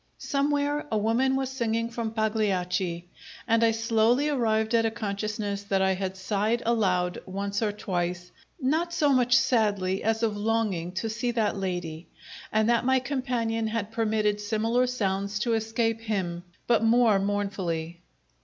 Somewhere 0.17 0.87
a 0.91 0.97
woman 0.97 1.35
was 1.35 1.51
singing 1.51 1.87
from 1.91 2.09
Pagliacci, 2.09 3.07
and 3.47 3.63
I 3.63 3.69
slowly 3.69 4.29
arrived 4.29 4.73
at 4.73 4.83
a 4.83 4.89
consciousness 4.89 5.61
that 5.65 5.79
I 5.83 5.93
had 5.93 6.17
sighed 6.17 6.63
aloud 6.65 7.21
once 7.27 7.61
or 7.61 7.71
twice, 7.71 8.31
not 8.59 8.93
so 8.93 9.09
much 9.09 9.37
sadly, 9.37 10.03
as 10.03 10.23
of 10.23 10.35
longing 10.35 10.91
to 10.93 11.07
see 11.07 11.29
that 11.29 11.55
lady, 11.55 12.07
and 12.51 12.67
that 12.67 12.83
my 12.83 12.97
companion 12.99 13.67
had 13.67 13.91
permitted 13.91 14.41
similar 14.41 14.87
sounds 14.87 15.37
to 15.37 15.53
escape 15.53 16.01
him, 16.01 16.45
but 16.65 16.83
more 16.83 17.19
mournfully. 17.19 18.01